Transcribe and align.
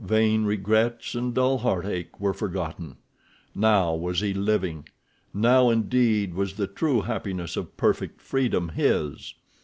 Vain 0.00 0.42
regrets 0.44 1.14
and 1.14 1.34
dull 1.36 1.58
heartache 1.58 2.18
were 2.18 2.34
forgotten. 2.34 2.96
Now 3.54 3.94
was 3.94 4.18
he 4.22 4.34
living. 4.34 4.88
Now, 5.32 5.70
indeed, 5.70 6.34
was 6.34 6.54
the 6.54 6.66
true 6.66 7.02
happiness 7.02 7.56
of 7.56 7.76
perfect 7.76 8.20
freedom 8.20 8.70
his. 8.70 9.34